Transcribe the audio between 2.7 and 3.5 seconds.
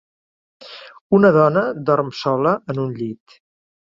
en un llit.